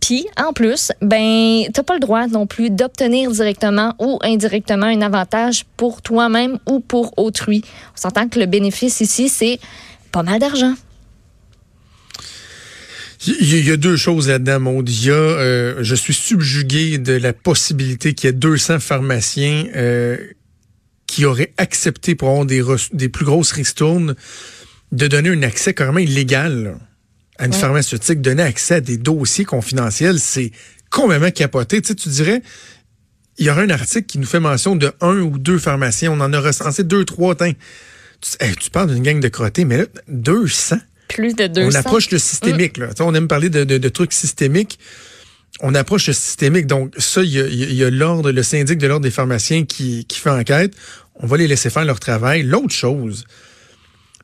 Puis, 0.00 0.26
en 0.36 0.52
plus, 0.52 0.92
ben, 1.00 1.62
t'as 1.72 1.82
pas 1.82 1.94
le 1.94 2.00
droit 2.00 2.26
non 2.28 2.46
plus 2.46 2.70
d'obtenir 2.70 3.30
directement 3.30 3.94
ou 3.98 4.18
indirectement 4.22 4.86
un 4.86 5.00
avantage 5.00 5.64
pour 5.76 6.02
toi-même 6.02 6.58
ou 6.66 6.80
pour 6.80 7.18
autrui. 7.18 7.62
On 7.94 8.00
s'entend 8.00 8.28
que 8.28 8.38
le 8.38 8.46
bénéfice 8.46 9.00
ici, 9.00 9.28
c'est 9.28 9.58
pas 10.12 10.22
mal 10.22 10.38
d'argent. 10.38 10.74
Il 13.26 13.66
y 13.66 13.70
a 13.70 13.76
deux 13.76 13.96
choses 13.96 14.28
là-dedans, 14.28 14.60
Maud. 14.60 14.88
Il 14.88 15.06
y 15.06 15.10
a, 15.10 15.14
euh, 15.14 15.78
je 15.80 15.94
suis 15.94 16.14
subjugué 16.14 16.98
de 16.98 17.14
la 17.14 17.32
possibilité 17.32 18.14
qu'il 18.14 18.28
y 18.28 18.30
ait 18.30 18.32
200 18.34 18.78
pharmaciens 18.78 19.66
euh, 19.74 20.18
qui 21.06 21.24
auraient 21.24 21.52
accepté 21.56 22.14
pour 22.14 22.28
avoir 22.28 22.46
des, 22.46 22.62
des 22.92 23.08
plus 23.08 23.24
grosses 23.24 23.52
ristournes 23.52 24.14
de 24.92 25.06
donner 25.08 25.30
un 25.30 25.42
accès 25.42 25.74
carrément 25.74 25.98
illégal 25.98 26.76
à 27.38 27.46
une 27.46 27.52
pharmaceutique, 27.52 28.20
donner 28.20 28.42
accès 28.42 28.76
à 28.76 28.80
des 28.80 28.96
dossiers 28.96 29.44
confidentiels, 29.44 30.18
c'est 30.18 30.52
complètement 30.90 31.30
capoté. 31.30 31.80
Tu, 31.82 31.88
sais, 31.88 31.94
tu 31.94 32.08
dirais, 32.08 32.42
il 33.38 33.46
y 33.46 33.50
aura 33.50 33.62
un 33.62 33.70
article 33.70 34.06
qui 34.06 34.18
nous 34.18 34.26
fait 34.26 34.40
mention 34.40 34.76
de 34.76 34.92
un 35.00 35.18
ou 35.18 35.38
deux 35.38 35.58
pharmaciens. 35.58 36.12
On 36.12 36.20
en 36.20 36.32
a 36.32 36.40
recensé 36.40 36.84
deux, 36.84 37.04
trois. 37.04 37.34
Tu, 37.34 37.54
tu 38.20 38.70
parles 38.70 38.94
d'une 38.94 39.02
gang 39.02 39.20
de 39.20 39.28
crottés, 39.28 39.64
mais 39.64 39.78
là, 39.78 39.84
200. 40.08 40.76
Plus 41.08 41.34
de 41.34 41.46
200. 41.46 41.68
On 41.68 41.74
approche 41.74 42.10
le 42.10 42.18
systémique. 42.18 42.78
Là. 42.78 42.88
on 43.00 43.14
aime 43.14 43.28
parler 43.28 43.50
de, 43.50 43.88
trucs 43.88 44.12
systémiques. 44.12 44.78
On 45.60 45.74
approche 45.74 46.06
le 46.08 46.12
systémique. 46.12 46.66
Donc, 46.66 46.94
ça, 46.98 47.22
il 47.22 47.30
y 47.30 47.84
a, 47.84 47.90
l'ordre, 47.90 48.30
le 48.30 48.42
syndic 48.42 48.78
de 48.78 48.86
l'ordre 48.86 49.04
des 49.04 49.10
pharmaciens 49.10 49.64
qui, 49.64 50.04
qui 50.06 50.18
fait 50.18 50.30
enquête. 50.30 50.74
On 51.16 51.26
va 51.26 51.36
les 51.36 51.46
laisser 51.46 51.70
faire 51.70 51.84
leur 51.84 52.00
travail. 52.00 52.42
L'autre 52.42 52.74
chose, 52.74 53.24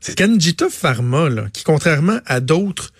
c'est 0.01 0.17
qu'Anjita 0.17 0.69
Pharma, 0.69 1.29
là, 1.29 1.45
qui 1.53 1.63
contrairement 1.63 2.19
à 2.25 2.39
d'autres 2.39 2.91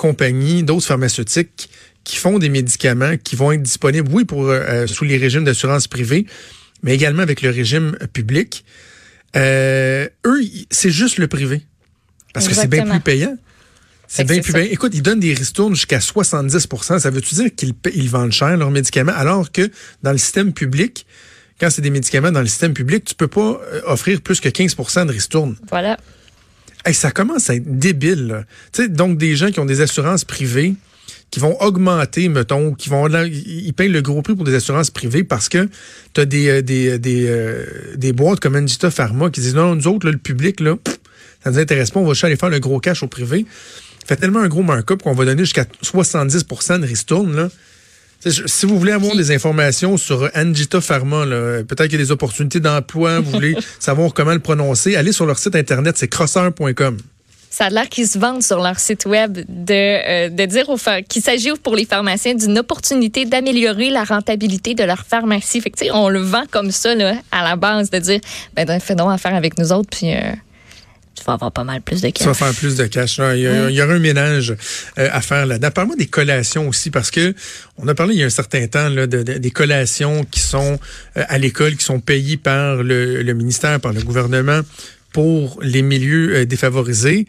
compagnies, 0.00 0.62
d'autres 0.62 0.86
pharmaceutiques 0.86 1.68
qui 2.04 2.16
font 2.16 2.38
des 2.38 2.48
médicaments 2.48 3.18
qui 3.22 3.36
vont 3.36 3.52
être 3.52 3.60
disponibles, 3.60 4.08
oui, 4.10 4.24
pour 4.24 4.46
euh, 4.46 4.60
euh, 4.60 4.86
sous 4.86 5.04
les 5.04 5.18
régimes 5.18 5.44
d'assurance 5.44 5.88
privée, 5.88 6.24
mais 6.82 6.94
également 6.94 7.20
avec 7.20 7.42
le 7.42 7.50
régime 7.50 7.98
public. 8.14 8.64
Euh, 9.36 10.08
eux, 10.24 10.40
c'est 10.70 10.90
juste 10.90 11.18
le 11.18 11.28
privé. 11.28 11.60
Parce 12.32 12.48
que 12.48 12.54
c'est 12.54 12.66
bien 12.66 12.86
plus 12.86 13.00
payant. 13.00 13.36
C'est 14.08 14.24
bien 14.24 14.40
plus 14.40 14.54
payant. 14.54 14.70
Écoute, 14.72 14.92
ils 14.94 15.02
donnent 15.02 15.20
des 15.20 15.34
ristournes 15.34 15.74
jusqu'à 15.74 15.98
70% 15.98 16.98
Ça 16.98 17.10
veut-tu 17.10 17.34
dire 17.34 17.54
qu'ils 17.54 17.74
ils 17.94 18.08
vendent 18.08 18.32
cher 18.32 18.56
leurs 18.56 18.70
médicaments, 18.70 19.12
alors 19.14 19.52
que 19.52 19.70
dans 20.02 20.12
le 20.12 20.18
système 20.18 20.54
public, 20.54 21.06
quand 21.60 21.68
c'est 21.68 21.82
des 21.82 21.90
médicaments 21.90 22.32
dans 22.32 22.40
le 22.40 22.46
système 22.46 22.72
public, 22.72 23.04
tu 23.04 23.14
peux 23.14 23.28
pas 23.28 23.60
offrir 23.84 24.22
plus 24.22 24.40
que 24.40 24.48
15% 24.48 25.06
de 25.06 25.12
ristournes. 25.12 25.56
Voilà 25.68 25.98
ça 26.92 27.10
commence 27.10 27.50
à 27.50 27.54
être 27.54 27.78
débile. 27.78 28.46
donc, 28.88 29.18
des 29.18 29.36
gens 29.36 29.50
qui 29.50 29.60
ont 29.60 29.66
des 29.66 29.80
assurances 29.80 30.24
privées, 30.24 30.74
qui 31.30 31.40
vont 31.40 31.60
augmenter, 31.60 32.28
mettons, 32.28 32.74
qui 32.74 32.88
vont 32.88 33.08
ils 33.08 33.72
payent 33.72 33.88
le 33.88 34.02
gros 34.02 34.22
prix 34.22 34.34
pour 34.34 34.44
des 34.44 34.54
assurances 34.54 34.90
privées 34.90 35.22
parce 35.22 35.48
que 35.48 35.68
tu 36.14 36.20
as 36.20 36.24
des, 36.24 36.48
euh, 36.48 36.62
des, 36.62 36.98
des, 36.98 37.26
euh, 37.28 37.64
des 37.96 38.12
boîtes 38.12 38.40
comme 38.40 38.56
Angita 38.56 38.90
Pharma 38.90 39.30
qui 39.30 39.40
disent 39.40 39.54
non, 39.54 39.76
nous 39.76 39.86
autres, 39.86 40.10
le 40.10 40.16
public, 40.16 40.60
là, 40.60 40.76
ça 41.44 41.50
nous 41.50 41.58
intéresse 41.58 41.90
pas, 41.90 42.00
on 42.00 42.04
va 42.04 42.14
chercher 42.14 42.26
aller 42.26 42.36
faire 42.36 42.50
le 42.50 42.58
gros 42.58 42.80
cash 42.80 43.02
au 43.02 43.06
privé. 43.06 43.46
Fait 44.06 44.16
tellement 44.16 44.40
un 44.40 44.48
gros 44.48 44.62
markup 44.62 45.02
qu'on 45.02 45.14
va 45.14 45.24
donner 45.24 45.44
jusqu'à 45.44 45.66
70% 45.84 46.80
de 46.80 46.86
ristourne, 46.86 47.36
là. 47.36 47.48
Si 48.26 48.66
vous 48.66 48.78
voulez 48.78 48.92
avoir 48.92 49.16
des 49.16 49.30
informations 49.30 49.96
sur 49.96 50.28
Angita 50.34 50.80
Pharma, 50.80 51.24
peut-être 51.24 51.84
qu'il 51.84 51.92
y 51.92 52.02
a 52.02 52.04
des 52.04 52.12
opportunités 52.12 52.60
d'emploi, 52.60 53.20
vous 53.20 53.30
voulez 53.30 53.56
savoir 53.78 54.12
comment 54.12 54.32
le 54.32 54.40
prononcer, 54.40 54.96
allez 54.96 55.12
sur 55.12 55.24
leur 55.24 55.38
site 55.38 55.56
internet, 55.56 55.96
c'est 55.96 56.08
crosseur.com. 56.08 56.98
Ça 57.52 57.64
a 57.64 57.70
l'air 57.70 57.88
qu'ils 57.88 58.06
se 58.06 58.18
vendent 58.18 58.44
sur 58.44 58.62
leur 58.62 58.78
site 58.78 59.06
web 59.06 59.38
de, 59.48 59.74
euh, 59.74 60.28
de 60.28 60.44
dire 60.44 60.66
qu'il 61.08 61.20
s'agit 61.20 61.50
pour 61.62 61.74
les 61.74 61.84
pharmaciens 61.84 62.34
d'une 62.34 62.58
opportunité 62.58 63.24
d'améliorer 63.24 63.90
la 63.90 64.04
rentabilité 64.04 64.74
de 64.74 64.84
leur 64.84 65.04
pharmacie. 65.04 65.60
Fait 65.60 65.70
que, 65.70 65.92
on 65.92 66.08
le 66.08 66.20
vend 66.20 66.44
comme 66.50 66.70
ça 66.70 66.94
là, 66.94 67.16
à 67.32 67.42
la 67.42 67.56
base, 67.56 67.90
de 67.90 67.98
dire 67.98 68.20
ben, 68.54 68.78
fais 68.78 68.94
donc 68.94 69.10
affaire 69.10 69.34
avec 69.34 69.58
nous 69.58 69.72
autres, 69.72 69.90
puis. 69.90 70.14
Euh, 70.14 70.32
tu 71.14 71.24
vas 71.24 71.34
avoir 71.34 71.52
pas 71.52 71.64
mal 71.64 71.82
plus 71.82 72.00
de 72.00 72.08
cash. 72.08 72.22
Tu 72.22 72.24
vas 72.24 72.34
faire 72.34 72.54
plus 72.54 72.76
de 72.76 72.86
cash. 72.86 73.18
Il, 73.18 73.72
y 73.74 73.82
aura 73.82 73.92
un 73.92 73.98
ménage 73.98 74.54
euh, 74.98 75.08
à 75.12 75.20
faire 75.20 75.44
là-dedans. 75.44 75.70
Parle-moi 75.70 75.96
des 75.96 76.06
collations 76.06 76.68
aussi, 76.68 76.90
parce 76.90 77.10
que 77.10 77.34
on 77.76 77.86
a 77.88 77.94
parlé 77.94 78.14
il 78.14 78.20
y 78.20 78.22
a 78.22 78.26
un 78.26 78.30
certain 78.30 78.66
temps 78.68 78.88
là, 78.88 79.06
de, 79.06 79.22
des 79.22 79.50
collations 79.50 80.24
qui 80.24 80.40
sont 80.40 80.78
à 81.14 81.38
l'école, 81.38 81.76
qui 81.76 81.84
sont 81.84 82.00
payées 82.00 82.36
par 82.36 82.76
le, 82.76 83.22
le 83.22 83.34
ministère, 83.34 83.80
par 83.80 83.92
le 83.92 84.02
gouvernement 84.02 84.62
pour 85.12 85.58
les 85.62 85.82
milieux 85.82 86.36
euh, 86.36 86.46
défavorisés, 86.46 87.26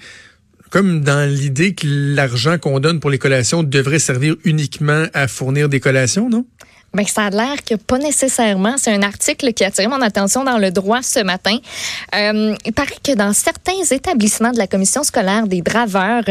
comme 0.70 1.02
dans 1.02 1.30
l'idée 1.30 1.74
que 1.74 1.88
l'argent 1.88 2.58
qu'on 2.58 2.80
donne 2.80 3.00
pour 3.00 3.10
les 3.10 3.18
collations 3.18 3.64
devrait 3.64 4.00
servir 4.00 4.36
uniquement 4.46 5.06
à 5.14 5.28
fournir 5.28 5.70
des 5.70 5.80
collations, 5.80 6.30
non? 6.30 6.46
Mais 6.94 7.06
ça 7.06 7.24
a 7.24 7.30
l'air 7.30 7.64
que 7.64 7.76
pas 7.76 7.98
nécessairement. 8.00 8.76
C'est 8.78 8.94
un 8.94 9.02
article 9.02 9.54
qui 9.54 9.64
a 9.64 9.68
attiré 9.68 9.88
mon 9.88 10.02
attention 10.02 10.44
dans 10.44 10.58
le 10.58 10.72
droit 10.72 11.02
ce 11.02 11.22
matin. 11.22 11.58
Euh, 12.14 12.54
il 12.66 12.74
paraît 12.74 12.98
que 13.02 13.14
dans 13.14 13.32
certains 13.32 13.82
établissements 13.92 14.52
de 14.52 14.58
la 14.58 14.68
commission 14.68 15.04
scolaire 15.04 15.48
des 15.48 15.62
draveurs, 15.62 16.26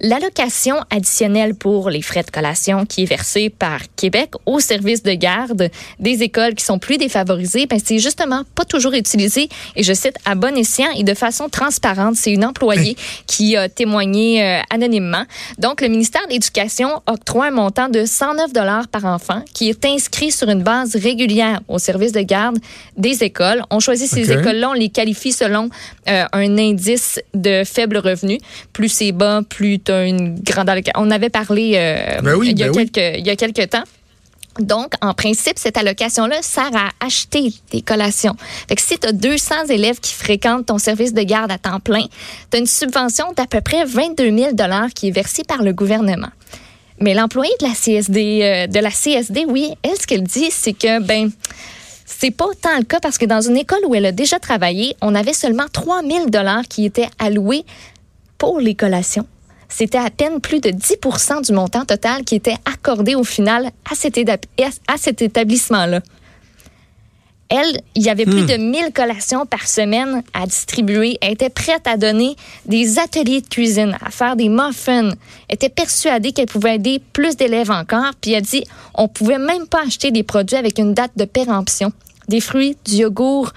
l'allocation 0.00 0.76
additionnelle 0.88 1.54
pour 1.54 1.90
les 1.90 2.00
frais 2.00 2.22
de 2.22 2.30
collation 2.30 2.86
qui 2.86 3.02
est 3.02 3.06
versée 3.06 3.50
par 3.50 3.80
Québec 3.94 4.30
au 4.46 4.58
service 4.58 5.02
de 5.02 5.12
garde 5.12 5.70
des 6.00 6.22
écoles 6.22 6.54
qui 6.54 6.64
sont 6.64 6.78
plus 6.78 6.96
défavorisées, 6.96 7.66
ben 7.66 7.78
c'est 7.84 7.98
justement 7.98 8.42
pas 8.54 8.64
toujours 8.64 8.94
utilisé. 8.94 9.50
Et 9.74 9.82
je 9.82 9.92
cite 9.92 10.16
à 10.24 10.34
bon 10.34 10.56
escient 10.56 10.90
et 10.96 11.04
de 11.04 11.12
façon 11.12 11.50
transparente. 11.50 12.16
C'est 12.16 12.32
une 12.32 12.44
employée 12.44 12.96
qui 13.26 13.54
a 13.54 13.68
témoigné 13.68 14.42
euh, 14.42 14.60
anonymement. 14.70 15.24
Donc, 15.58 15.82
le 15.82 15.88
ministère 15.88 16.26
de 16.26 16.32
l'Éducation 16.32 17.02
octroie 17.06 17.46
un 17.46 17.50
montant 17.50 17.90
de 17.90 18.06
109 18.06 18.54
dollars 18.54 18.88
par 18.88 19.04
enfant 19.04 19.42
qui 19.52 19.68
est 19.68 19.84
inscrit 19.84 20.05
inscrits 20.06 20.30
sur 20.30 20.48
une 20.48 20.62
base 20.62 20.96
régulière 20.96 21.60
au 21.68 21.78
service 21.78 22.12
de 22.12 22.20
garde 22.20 22.58
des 22.96 23.24
écoles. 23.24 23.62
On 23.70 23.80
choisit 23.80 24.08
ces 24.08 24.32
écoles-là, 24.32 24.70
on 24.70 24.72
les 24.72 24.88
qualifie 24.88 25.32
selon 25.32 25.68
euh, 26.08 26.24
un 26.32 26.58
indice 26.58 27.20
de 27.34 27.64
faible 27.64 27.98
revenu. 27.98 28.38
Plus 28.72 28.88
c'est 28.88 29.12
bas, 29.12 29.42
plus 29.48 29.80
tu 29.80 29.92
as 29.92 30.04
une 30.04 30.38
grande 30.40 30.68
allocation. 30.68 31.00
On 31.02 31.10
avait 31.10 31.30
parlé 31.30 31.72
euh, 31.74 32.20
ben 32.22 32.38
il, 32.42 32.58
y 32.58 32.62
a 32.62 32.68
ben 32.68 32.74
quelques, 32.74 33.18
il 33.18 33.26
y 33.26 33.30
a 33.30 33.36
quelques 33.36 33.70
temps. 33.70 33.84
Donc, 34.60 34.94
en 35.02 35.12
principe, 35.12 35.58
cette 35.58 35.76
allocation-là 35.76 36.40
sert 36.40 36.74
à 36.74 36.88
acheter 37.04 37.52
des 37.72 37.82
collations. 37.82 38.36
Fait 38.68 38.74
que 38.74 38.80
si 38.80 38.98
tu 38.98 39.06
as 39.06 39.12
200 39.12 39.66
élèves 39.68 40.00
qui 40.00 40.14
fréquentent 40.14 40.66
ton 40.66 40.78
service 40.78 41.12
de 41.12 41.22
garde 41.22 41.52
à 41.52 41.58
temps 41.58 41.78
plein, 41.78 42.04
tu 42.50 42.56
as 42.56 42.60
une 42.60 42.66
subvention 42.66 43.26
d'à 43.36 43.46
peu 43.46 43.60
près 43.60 43.84
22 43.84 44.34
000 44.34 44.50
qui 44.94 45.08
est 45.08 45.10
versée 45.10 45.44
par 45.44 45.62
le 45.62 45.74
gouvernement. 45.74 46.30
Mais 47.00 47.14
l'employé 47.14 47.52
de 47.60 47.66
la 47.66 47.74
CSD, 47.74 48.40
euh, 48.42 48.66
de 48.66 48.78
la 48.78 48.90
CSD, 48.90 49.44
oui, 49.46 49.72
elle, 49.82 49.96
ce 50.00 50.06
qu'elle 50.06 50.22
dit, 50.22 50.48
c'est 50.50 50.72
que, 50.72 51.00
ben, 51.00 51.30
c'est 52.06 52.30
pas 52.30 52.46
autant 52.46 52.76
le 52.78 52.84
cas 52.84 53.00
parce 53.00 53.18
que 53.18 53.26
dans 53.26 53.40
une 53.40 53.56
école 53.56 53.84
où 53.86 53.94
elle 53.94 54.06
a 54.06 54.12
déjà 54.12 54.38
travaillé, 54.38 54.96
on 55.02 55.14
avait 55.14 55.32
seulement 55.32 55.66
3000 55.70 56.30
dollars 56.30 56.62
qui 56.68 56.84
étaient 56.84 57.08
alloués 57.18 57.64
pour 58.38 58.60
les 58.60 58.74
collations. 58.74 59.26
C'était 59.68 59.98
à 59.98 60.10
peine 60.10 60.40
plus 60.40 60.60
de 60.60 60.70
10% 60.70 61.44
du 61.44 61.52
montant 61.52 61.84
total 61.84 62.24
qui 62.24 62.36
était 62.36 62.56
accordé 62.64 63.14
au 63.14 63.24
final 63.24 63.70
à 63.90 63.94
cet 63.94 65.22
établissement-là. 65.22 66.00
Elle, 67.48 67.80
il 67.94 68.02
y 68.02 68.10
avait 68.10 68.24
plus 68.24 68.42
hmm. 68.42 68.46
de 68.46 68.56
1000 68.56 68.92
collations 68.92 69.46
par 69.46 69.68
semaine 69.68 70.22
à 70.34 70.46
distribuer. 70.46 71.16
Elle 71.20 71.34
était 71.34 71.50
prête 71.50 71.86
à 71.86 71.96
donner 71.96 72.34
des 72.64 72.98
ateliers 72.98 73.40
de 73.40 73.46
cuisine, 73.46 73.96
à 74.04 74.10
faire 74.10 74.34
des 74.34 74.48
muffins. 74.48 75.10
Elle 75.48 75.54
était 75.54 75.68
persuadée 75.68 76.32
qu'elle 76.32 76.46
pouvait 76.46 76.74
aider 76.74 77.00
plus 77.12 77.36
d'élèves 77.36 77.70
encore. 77.70 78.12
Puis 78.20 78.32
elle 78.32 78.42
dit, 78.42 78.64
on 78.94 79.06
pouvait 79.06 79.38
même 79.38 79.66
pas 79.68 79.82
acheter 79.86 80.10
des 80.10 80.24
produits 80.24 80.56
avec 80.56 80.78
une 80.78 80.92
date 80.92 81.12
de 81.16 81.24
péremption. 81.24 81.92
Des 82.28 82.40
fruits, 82.40 82.76
du 82.84 82.96
yogourt, 82.96 83.52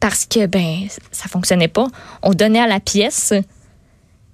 parce 0.00 0.26
que, 0.26 0.46
ben, 0.46 0.88
ça 1.12 1.28
fonctionnait 1.28 1.68
pas. 1.68 1.86
On 2.22 2.34
donnait 2.34 2.60
à 2.60 2.66
la 2.66 2.80
pièce. 2.80 3.32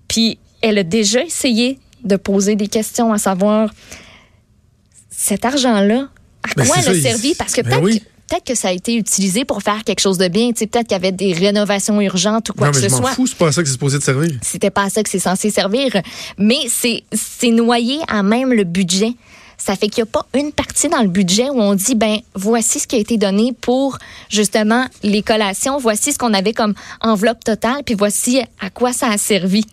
Puis 0.09 0.39
elle 0.63 0.79
a 0.79 0.83
déjà 0.83 1.23
essayé 1.23 1.79
de 2.05 2.17
poser 2.17 2.57
des 2.57 2.69
questions 2.69 3.13
à 3.13 3.19
savoir, 3.19 3.71
cet 5.11 5.45
argent-là, 5.45 6.09
à 6.43 6.55
ben, 6.57 6.67
quoi 6.67 6.77
elle 6.79 6.89
a 6.89 7.01
servi? 7.01 7.35
Parce 7.35 7.53
que 7.53 7.63
ben 7.63 7.83
peut-être 8.29 8.45
que 8.45 8.55
ça 8.55 8.69
a 8.69 8.73
été 8.73 8.95
utilisé 8.97 9.45
pour 9.45 9.63
faire 9.63 9.85
quelque 9.85 10.01
chose 10.01 10.19
de 10.19 10.29
bien. 10.29 10.53
peut-être 10.53 10.83
qu'il 10.83 10.93
y 10.93 10.95
avait 10.95 11.13
des 11.13 11.33
rénovations 11.33 12.01
urgentes 12.01 12.51
ou 12.51 12.55
quoi 12.55 12.71
que 12.71 12.79
ce 12.79 12.89
soit. 12.89 13.11
Fous, 13.13 13.27
c'est 13.27 13.37
pas 13.39 13.49
à 13.49 13.53
ça 13.53 13.63
que 13.63 13.69
c'est 13.69 13.75
supposé 13.75 13.99
de 13.99 14.03
servir. 14.03 14.31
C'était 14.43 14.71
pas 14.71 14.85
à 14.85 14.91
ça 14.91 15.03
que 15.03 15.11
c'est 15.11 15.19
censé 15.19 15.51
servir. 15.51 15.91
Mais 16.39 16.61
c'est, 16.69 17.05
c'est 17.13 17.51
noyé 17.51 17.99
à 18.09 18.23
même 18.23 18.53
le 18.53 18.65
budget. 18.65 19.13
Ça 19.57 19.77
fait 19.77 19.89
qu'il 19.89 20.03
n'y 20.03 20.09
a 20.09 20.13
pas 20.13 20.27
une 20.39 20.53
partie 20.53 20.89
dans 20.89 21.01
le 21.01 21.09
budget 21.09 21.49
où 21.49 21.61
on 21.61 21.75
dit, 21.75 21.95
ben, 21.95 22.19
voici 22.35 22.81
ce 22.81 22.87
qui 22.87 22.97
a 22.97 22.99
été 22.99 23.17
donné 23.17 23.53
pour 23.61 23.99
justement 24.29 24.87
les 25.03 25.23
collations, 25.23 25.79
voici 25.79 26.13
ce 26.13 26.19
qu'on 26.19 26.35
avait 26.35 26.53
comme 26.53 26.75
enveloppe 27.01 27.45
totale, 27.45 27.83
puis 27.85 27.95
voici 27.95 28.43
à 28.61 28.71
quoi 28.71 28.93
ça 28.93 29.09
a 29.09 29.17
servi. 29.17 29.65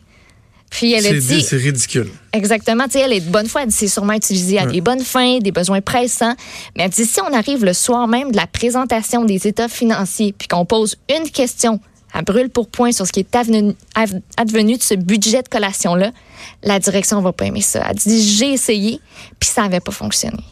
Puis 0.71 0.93
elle 0.93 1.05
a 1.05 1.13
dit. 1.13 1.41
C'est 1.43 1.57
ridicule. 1.57 2.09
Exactement. 2.33 2.85
Tu 2.85 2.93
sais, 2.93 3.01
elle 3.01 3.13
est 3.13 3.19
de 3.19 3.29
bonne 3.29 3.47
foi. 3.47 3.61
Elle 3.61 3.67
dit 3.67 3.75
c'est 3.75 3.87
sûrement 3.87 4.13
utilisé 4.13 4.57
à 4.57 4.65
des 4.65 4.81
bonnes 4.81 5.03
fins, 5.03 5.37
des 5.37 5.51
besoins 5.51 5.81
pressants. 5.81 6.33
Mais 6.75 6.85
elle 6.85 6.89
dit 6.89 7.05
si 7.05 7.19
on 7.21 7.31
arrive 7.33 7.63
le 7.63 7.73
soir 7.73 8.07
même 8.07 8.31
de 8.31 8.37
la 8.37 8.47
présentation 8.47 9.25
des 9.25 9.47
états 9.47 9.67
financiers, 9.67 10.33
puis 10.35 10.47
qu'on 10.47 10.65
pose 10.65 10.95
une 11.15 11.29
question 11.29 11.79
à 12.13 12.23
brûle 12.23 12.49
pour 12.49 12.67
point 12.69 12.91
sur 12.91 13.05
ce 13.05 13.11
qui 13.11 13.19
est 13.19 13.35
advenu, 13.35 13.75
de 14.77 14.81
ce 14.81 14.95
budget 14.95 15.43
de 15.43 15.49
collation-là, 15.49 16.11
la 16.63 16.79
direction 16.79 17.21
va 17.21 17.31
pas 17.31 17.45
aimer 17.45 17.61
ça. 17.61 17.85
Elle 17.89 17.97
dit 17.97 18.23
j'ai 18.23 18.53
essayé, 18.53 18.99
puis 19.39 19.49
ça 19.49 19.63
n'avait 19.63 19.81
pas 19.81 19.91
fonctionné. 19.91 20.43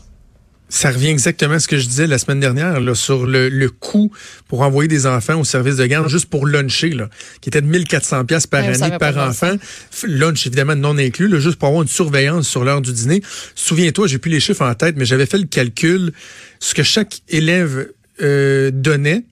Ça 0.70 0.92
revient 0.92 1.08
exactement 1.08 1.56
à 1.56 1.60
ce 1.60 1.68
que 1.68 1.78
je 1.78 1.88
disais 1.88 2.06
la 2.06 2.20
semaine 2.20 2.40
dernière 2.40 2.80
là, 2.80 2.94
sur 2.94 3.26
le, 3.26 3.50
le 3.50 3.70
coût 3.70 4.12
pour 4.48 4.62
envoyer 4.62 4.88
des 4.88 5.08
enfants 5.08 5.40
au 5.40 5.44
service 5.44 5.78
de 5.78 5.86
garde 5.86 6.08
juste 6.10 6.28
pour 6.28 6.46
luncher, 6.46 6.92
là, 6.92 7.10
qui 7.42 7.50
était 7.50 7.62
de 7.62 7.68
1400 7.68 8.26
pièces 8.26 8.48
par 8.48 8.64
année 8.64 8.98
par 9.00 9.18
enfant. 9.18 9.56
Lunch 10.04 10.46
évidemment 10.46 10.76
non 10.76 10.98
inclus, 10.98 11.28
là, 11.28 11.40
juste 11.40 11.58
pour 11.58 11.70
avoir 11.70 11.82
une 11.84 11.90
surveillance 11.90 12.48
sur 12.48 12.64
l'heure 12.64 12.82
du 12.82 12.94
dîner. 12.94 13.22
Souviens-toi, 13.56 14.08
j'ai 14.08 14.20
plus 14.20 14.32
les 14.32 14.40
chiffres 14.40 14.64
en 14.64 14.76
tête, 14.76 14.96
mais 14.96 15.06
j'avais 15.06 15.26
fait 15.26 15.40
le 15.40 15.48
calcul 15.48 16.14
ce 16.60 16.74
que 16.74 16.84
chaque 16.84 17.22
élève 17.30 17.90
euh, 18.22 18.70
donnait 18.72 19.24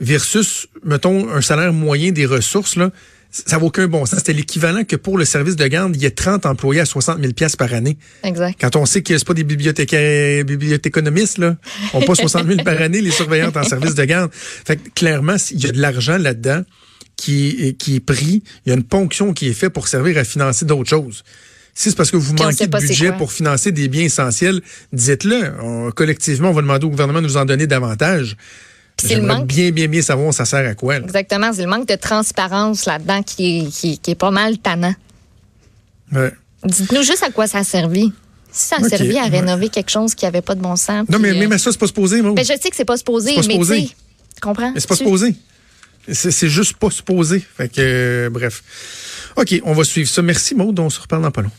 versus, 0.00 0.66
mettons, 0.84 1.30
un 1.32 1.40
salaire 1.40 1.72
moyen 1.72 2.12
des 2.12 2.26
ressources 2.26 2.76
là 2.76 2.90
ça 3.30 3.58
vaut 3.58 3.66
aucun 3.66 3.86
bon 3.86 4.06
sens. 4.06 4.20
C'était 4.20 4.32
l'équivalent 4.32 4.84
que 4.84 4.96
pour 4.96 5.18
le 5.18 5.24
service 5.24 5.56
de 5.56 5.66
garde, 5.66 5.94
il 5.96 6.02
y 6.02 6.06
a 6.06 6.10
30 6.10 6.46
employés 6.46 6.80
à 6.80 6.86
60 6.86 7.20
000 7.20 7.32
pièces 7.32 7.56
par 7.56 7.72
année. 7.72 7.98
Exact. 8.22 8.58
Quand 8.60 8.76
on 8.76 8.86
sait 8.86 9.02
que 9.02 9.16
c'est 9.16 9.26
pas 9.26 9.34
des 9.34 9.44
bibliothécaires, 9.44 10.44
bibliothéconomistes, 10.44 11.38
là, 11.38 11.56
on 11.92 12.00
pas 12.00 12.14
60 12.14 12.46
000 12.46 12.62
par 12.62 12.80
année, 12.80 13.00
les 13.00 13.10
surveillantes 13.10 13.56
en 13.56 13.64
service 13.64 13.94
de 13.94 14.04
garde. 14.04 14.30
Fait 14.32 14.76
que, 14.76 14.88
clairement, 14.90 15.36
il 15.50 15.64
y 15.64 15.68
a 15.68 15.72
de 15.72 15.80
l'argent 15.80 16.18
là-dedans 16.18 16.62
qui 17.16 17.56
est, 17.60 17.72
qui 17.74 17.96
est 17.96 18.00
pris. 18.00 18.42
Il 18.64 18.70
y 18.70 18.72
a 18.72 18.74
une 18.74 18.84
ponction 18.84 19.32
qui 19.32 19.48
est 19.48 19.54
faite 19.54 19.72
pour 19.72 19.88
servir 19.88 20.18
à 20.18 20.24
financer 20.24 20.64
d'autres 20.64 20.90
choses. 20.90 21.24
Si 21.74 21.90
c'est 21.90 21.96
parce 21.96 22.10
que 22.10 22.16
vous 22.16 22.32
manquez 22.34 22.66
de 22.66 22.78
budget 22.78 23.12
pour 23.12 23.32
financer 23.32 23.70
des 23.70 23.88
biens 23.88 24.04
essentiels, 24.04 24.62
dites-le. 24.94 25.90
collectivement, 25.92 26.48
on 26.48 26.54
va 26.54 26.62
demander 26.62 26.86
au 26.86 26.90
gouvernement 26.90 27.20
de 27.20 27.26
nous 27.26 27.36
en 27.36 27.44
donner 27.44 27.66
davantage. 27.66 28.36
J'aimerais 29.04 29.42
bien, 29.42 29.70
bien, 29.70 29.88
bien 29.88 30.02
savoir 30.02 30.32
ça 30.32 30.44
sert 30.44 30.66
à 30.66 30.74
quoi. 30.74 30.96
Exactement. 30.96 31.52
C'est 31.52 31.62
le 31.62 31.68
manque 31.68 31.86
de 31.86 31.96
transparence 31.96 32.86
là-dedans 32.86 33.22
qui 33.22 33.58
est, 33.58 34.00
qui, 34.00 34.10
est 34.10 34.14
pas 34.14 34.30
mal 34.30 34.58
tannant. 34.58 34.94
Ouais. 36.12 36.32
Dites-nous 36.64 37.02
juste 37.02 37.22
à 37.22 37.30
quoi 37.30 37.46
ça 37.46 37.58
a 37.58 37.64
servi. 37.64 38.12
Si 38.50 38.68
ça 38.68 38.76
a 38.76 38.88
servi 38.88 39.18
à 39.18 39.24
rénover 39.24 39.68
quelque 39.68 39.90
chose 39.90 40.14
qui 40.14 40.24
n'avait 40.24 40.40
pas 40.40 40.54
de 40.54 40.62
bon 40.62 40.76
sens. 40.76 41.06
Non, 41.10 41.18
mais, 41.18 41.34
mais, 41.34 41.54
euh, 41.54 41.58
ça, 41.58 41.72
c'est 41.72 41.78
pas 41.78 41.86
supposé, 41.86 42.22
moi. 42.22 42.32
Ben, 42.32 42.44
je 42.44 42.54
sais 42.58 42.70
que 42.70 42.76
c'est 42.76 42.86
pas 42.86 42.96
supposé, 42.96 43.34
pas 43.34 43.42
mais 43.46 43.58
tu 44.36 44.40
comprends? 44.40 44.72
Mais 44.72 44.80
c'est 44.80 44.88
pas 44.88 44.96
supposé. 44.96 45.34
C'est 46.08 46.48
juste 46.48 46.76
pas 46.76 46.90
supposé. 46.90 47.40
Fait 47.40 47.68
que, 47.68 47.80
euh, 47.80 48.30
bref. 48.30 48.62
OK, 49.36 49.60
on 49.64 49.74
va 49.74 49.84
suivre 49.84 50.08
ça. 50.08 50.22
Merci, 50.22 50.54
Maud. 50.54 50.78
On 50.78 50.88
se 50.88 51.00
reparle 51.00 51.22
dans 51.22 51.30
pas 51.30 51.42
long. 51.42 51.50